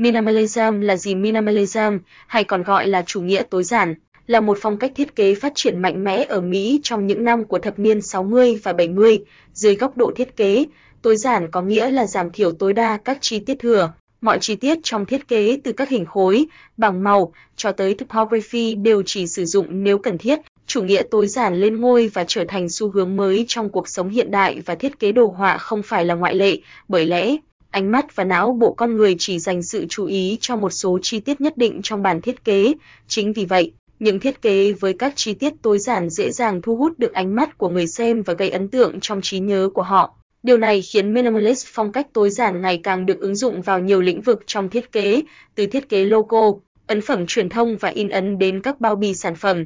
[0.00, 3.94] Minimalism là gì Minimalism, hay còn gọi là chủ nghĩa tối giản,
[4.26, 7.44] là một phong cách thiết kế phát triển mạnh mẽ ở Mỹ trong những năm
[7.44, 9.18] của thập niên 60 và 70.
[9.52, 10.64] Dưới góc độ thiết kế,
[11.02, 13.92] tối giản có nghĩa là giảm thiểu tối đa các chi tiết thừa.
[14.20, 16.46] Mọi chi tiết trong thiết kế từ các hình khối,
[16.76, 20.38] bảng màu cho tới typography đều chỉ sử dụng nếu cần thiết.
[20.66, 24.08] Chủ nghĩa tối giản lên ngôi và trở thành xu hướng mới trong cuộc sống
[24.08, 26.56] hiện đại và thiết kế đồ họa không phải là ngoại lệ,
[26.88, 27.36] bởi lẽ
[27.70, 30.98] ánh mắt và não bộ con người chỉ dành sự chú ý cho một số
[31.02, 32.72] chi tiết nhất định trong bản thiết kế.
[33.08, 36.76] Chính vì vậy, những thiết kế với các chi tiết tối giản dễ dàng thu
[36.76, 39.82] hút được ánh mắt của người xem và gây ấn tượng trong trí nhớ của
[39.82, 40.14] họ.
[40.42, 44.00] Điều này khiến minimalist phong cách tối giản ngày càng được ứng dụng vào nhiều
[44.00, 45.22] lĩnh vực trong thiết kế,
[45.54, 46.52] từ thiết kế logo,
[46.86, 49.64] ấn phẩm truyền thông và in ấn đến các bao bì sản phẩm.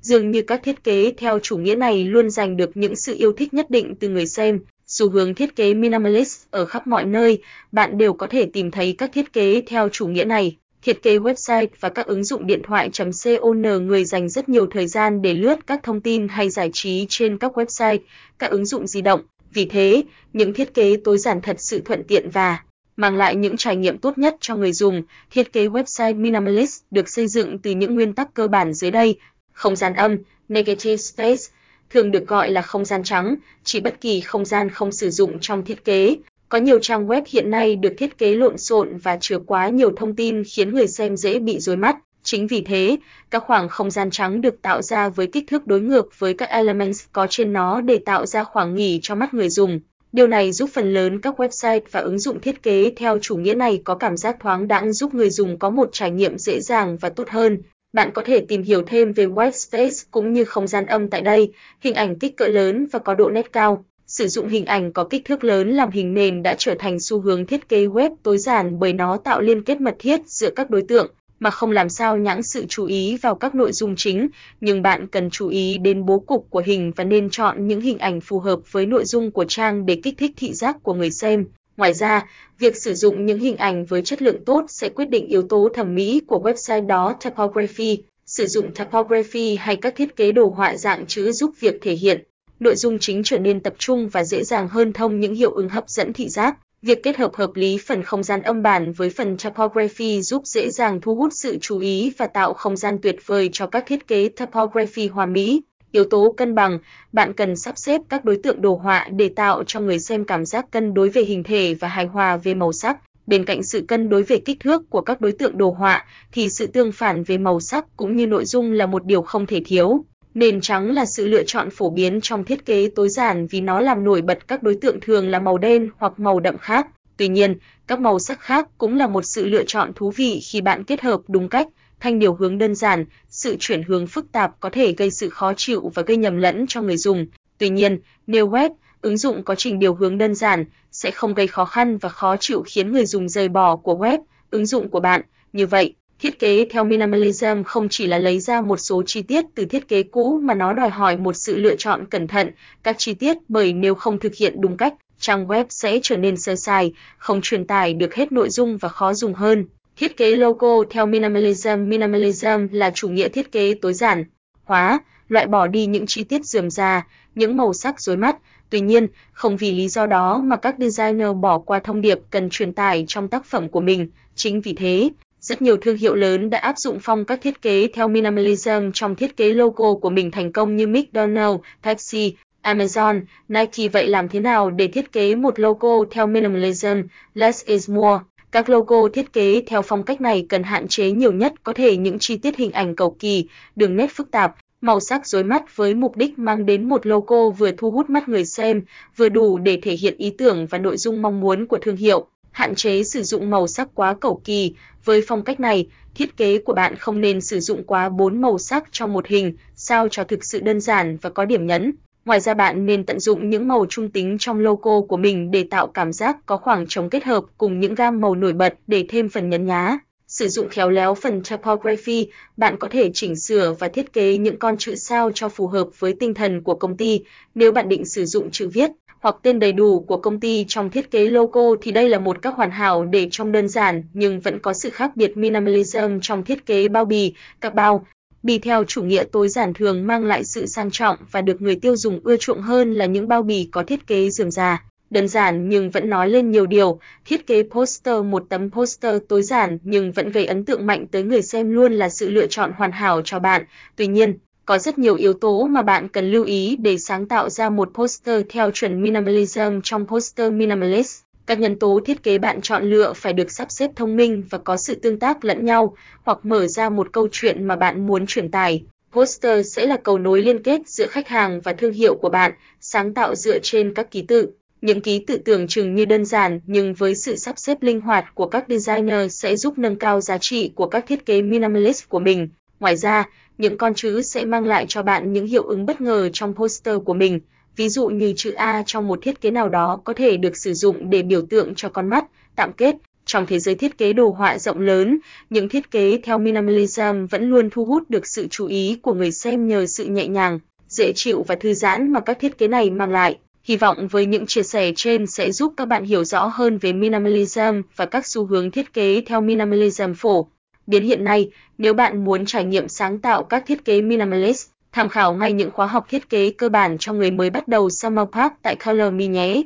[0.00, 3.32] Dường như các thiết kế theo chủ nghĩa này luôn giành được những sự yêu
[3.32, 4.60] thích nhất định từ người xem.
[4.86, 8.94] Xu hướng thiết kế minimalist ở khắp mọi nơi, bạn đều có thể tìm thấy
[8.98, 10.56] các thiết kế theo chủ nghĩa này.
[10.82, 15.22] Thiết kế website và các ứng dụng điện thoại.con người dành rất nhiều thời gian
[15.22, 17.98] để lướt các thông tin hay giải trí trên các website,
[18.38, 19.20] các ứng dụng di động.
[19.54, 22.62] Vì thế, những thiết kế tối giản thật sự thuận tiện và
[22.96, 25.02] mang lại những trải nghiệm tốt nhất cho người dùng.
[25.30, 29.18] Thiết kế website minimalist được xây dựng từ những nguyên tắc cơ bản dưới đây:
[29.52, 30.16] không gian âm,
[30.48, 31.42] negative space,
[31.90, 35.38] thường được gọi là không gian trắng, chỉ bất kỳ không gian không sử dụng
[35.40, 36.16] trong thiết kế.
[36.48, 39.92] Có nhiều trang web hiện nay được thiết kế lộn xộn và chứa quá nhiều
[39.96, 41.96] thông tin khiến người xem dễ bị rối mắt.
[42.22, 42.96] Chính vì thế,
[43.30, 46.48] các khoảng không gian trắng được tạo ra với kích thước đối ngược với các
[46.48, 49.80] elements có trên nó để tạo ra khoảng nghỉ cho mắt người dùng.
[50.12, 53.54] Điều này giúp phần lớn các website và ứng dụng thiết kế theo chủ nghĩa
[53.54, 56.96] này có cảm giác thoáng đãng giúp người dùng có một trải nghiệm dễ dàng
[56.96, 57.58] và tốt hơn.
[57.94, 61.20] Bạn có thể tìm hiểu thêm về white space cũng như không gian âm tại
[61.20, 63.84] đây, hình ảnh kích cỡ lớn và có độ nét cao.
[64.06, 67.20] Sử dụng hình ảnh có kích thước lớn làm hình nền đã trở thành xu
[67.20, 70.70] hướng thiết kế web tối giản bởi nó tạo liên kết mật thiết giữa các
[70.70, 71.10] đối tượng
[71.40, 74.28] mà không làm sao nhãng sự chú ý vào các nội dung chính,
[74.60, 77.98] nhưng bạn cần chú ý đến bố cục của hình và nên chọn những hình
[77.98, 81.10] ảnh phù hợp với nội dung của trang để kích thích thị giác của người
[81.10, 81.46] xem.
[81.76, 82.26] Ngoài ra,
[82.58, 85.68] việc sử dụng những hình ảnh với chất lượng tốt sẽ quyết định yếu tố
[85.74, 88.02] thẩm mỹ của website đó typography.
[88.26, 92.24] Sử dụng typography hay các thiết kế đồ họa dạng chữ giúp việc thể hiện
[92.60, 95.68] nội dung chính trở nên tập trung và dễ dàng hơn thông những hiệu ứng
[95.68, 96.56] hấp dẫn thị giác.
[96.82, 100.70] Việc kết hợp hợp lý phần không gian âm bản với phần typography giúp dễ
[100.70, 104.06] dàng thu hút sự chú ý và tạo không gian tuyệt vời cho các thiết
[104.06, 105.62] kế typography hoa mỹ.
[105.94, 106.78] Yếu tố cân bằng,
[107.12, 110.44] bạn cần sắp xếp các đối tượng đồ họa để tạo cho người xem cảm
[110.46, 112.98] giác cân đối về hình thể và hài hòa về màu sắc.
[113.26, 116.48] Bên cạnh sự cân đối về kích thước của các đối tượng đồ họa thì
[116.48, 119.62] sự tương phản về màu sắc cũng như nội dung là một điều không thể
[119.64, 120.04] thiếu.
[120.34, 123.80] Nền trắng là sự lựa chọn phổ biến trong thiết kế tối giản vì nó
[123.80, 126.86] làm nổi bật các đối tượng thường là màu đen hoặc màu đậm khác.
[127.16, 127.56] Tuy nhiên,
[127.86, 131.00] các màu sắc khác cũng là một sự lựa chọn thú vị khi bạn kết
[131.00, 131.68] hợp đúng cách.
[132.04, 135.52] Thanh điều hướng đơn giản, sự chuyển hướng phức tạp có thể gây sự khó
[135.56, 137.26] chịu và gây nhầm lẫn cho người dùng.
[137.58, 138.70] Tuy nhiên, nếu web,
[139.02, 142.36] ứng dụng có trình điều hướng đơn giản sẽ không gây khó khăn và khó
[142.36, 144.18] chịu khiến người dùng rời bỏ của web,
[144.50, 145.22] ứng dụng của bạn.
[145.52, 149.44] Như vậy, Thiết kế theo minimalism không chỉ là lấy ra một số chi tiết
[149.54, 152.50] từ thiết kế cũ mà nó đòi hỏi một sự lựa chọn cẩn thận
[152.82, 156.36] các chi tiết bởi nếu không thực hiện đúng cách, trang web sẽ trở nên
[156.36, 159.66] sơ sài, không truyền tải được hết nội dung và khó dùng hơn.
[159.96, 164.24] Thiết kế logo theo minimalism Minimalism là chủ nghĩa thiết kế tối giản,
[164.64, 168.36] hóa, loại bỏ đi những chi tiết rườm rà, những màu sắc rối mắt.
[168.70, 172.50] Tuy nhiên, không vì lý do đó mà các designer bỏ qua thông điệp cần
[172.50, 174.08] truyền tải trong tác phẩm của mình.
[174.34, 175.10] Chính vì thế,
[175.40, 179.14] rất nhiều thương hiệu lớn đã áp dụng phong cách thiết kế theo minimalism trong
[179.14, 184.40] thiết kế logo của mình thành công như McDonald's, Pepsi, Amazon, Nike vậy làm thế
[184.40, 187.02] nào để thiết kế một logo theo minimalism,
[187.34, 188.18] less is more?
[188.54, 191.96] Các logo thiết kế theo phong cách này cần hạn chế nhiều nhất có thể
[191.96, 195.76] những chi tiết hình ảnh cầu kỳ, đường nét phức tạp, màu sắc rối mắt
[195.76, 198.82] với mục đích mang đến một logo vừa thu hút mắt người xem,
[199.16, 202.26] vừa đủ để thể hiện ý tưởng và nội dung mong muốn của thương hiệu
[202.52, 204.74] hạn chế sử dụng màu sắc quá cầu kỳ.
[205.04, 208.58] Với phong cách này, thiết kế của bạn không nên sử dụng quá 4 màu
[208.58, 211.92] sắc trong một hình, sao cho thực sự đơn giản và có điểm nhấn.
[212.24, 215.64] Ngoài ra bạn nên tận dụng những màu trung tính trong logo của mình để
[215.70, 219.06] tạo cảm giác có khoảng trống kết hợp cùng những gam màu nổi bật để
[219.08, 219.98] thêm phần nhấn nhá.
[220.28, 224.58] Sử dụng khéo léo phần typography, bạn có thể chỉnh sửa và thiết kế những
[224.58, 227.20] con chữ sao cho phù hợp với tinh thần của công ty.
[227.54, 228.90] Nếu bạn định sử dụng chữ viết,
[229.20, 232.42] hoặc tên đầy đủ của công ty trong thiết kế logo thì đây là một
[232.42, 236.44] cách hoàn hảo để trông đơn giản nhưng vẫn có sự khác biệt minimalism trong
[236.44, 238.06] thiết kế bao bì, các bao
[238.44, 241.76] bì theo chủ nghĩa tối giản thường mang lại sự sang trọng và được người
[241.76, 244.84] tiêu dùng ưa chuộng hơn là những bao bì có thiết kế rườm rà.
[245.10, 249.42] đơn giản nhưng vẫn nói lên nhiều điều, thiết kế poster một tấm poster tối
[249.42, 252.72] giản nhưng vẫn gây ấn tượng mạnh tới người xem luôn là sự lựa chọn
[252.76, 253.64] hoàn hảo cho bạn.
[253.96, 257.50] Tuy nhiên, có rất nhiều yếu tố mà bạn cần lưu ý để sáng tạo
[257.50, 261.23] ra một poster theo chuẩn minimalism trong poster minimalist.
[261.46, 264.58] Các nhân tố thiết kế bạn chọn lựa phải được sắp xếp thông minh và
[264.58, 268.26] có sự tương tác lẫn nhau, hoặc mở ra một câu chuyện mà bạn muốn
[268.26, 268.84] truyền tải.
[269.12, 272.52] Poster sẽ là cầu nối liên kết giữa khách hàng và thương hiệu của bạn,
[272.80, 274.50] sáng tạo dựa trên các ký tự.
[274.80, 278.34] Những ký tự tưởng chừng như đơn giản nhưng với sự sắp xếp linh hoạt
[278.34, 282.18] của các designer sẽ giúp nâng cao giá trị của các thiết kế minimalist của
[282.18, 282.48] mình.
[282.80, 286.28] Ngoài ra, những con chữ sẽ mang lại cho bạn những hiệu ứng bất ngờ
[286.32, 287.40] trong poster của mình.
[287.76, 290.74] Ví dụ như chữ A trong một thiết kế nào đó có thể được sử
[290.74, 292.24] dụng để biểu tượng cho con mắt.
[292.56, 295.18] Tạm kết, trong thế giới thiết kế đồ họa rộng lớn,
[295.50, 299.32] những thiết kế theo minimalism vẫn luôn thu hút được sự chú ý của người
[299.32, 302.90] xem nhờ sự nhẹ nhàng, dễ chịu và thư giãn mà các thiết kế này
[302.90, 303.38] mang lại.
[303.64, 306.92] Hy vọng với những chia sẻ trên sẽ giúp các bạn hiểu rõ hơn về
[306.92, 310.46] minimalism và các xu hướng thiết kế theo minimalism phổ
[310.86, 311.50] biến hiện nay.
[311.78, 315.70] Nếu bạn muốn trải nghiệm sáng tạo các thiết kế minimalist, tham khảo ngay những
[315.70, 319.12] khóa học thiết kế cơ bản cho người mới bắt đầu Summer Park tại Color
[319.12, 319.62] Me nhé.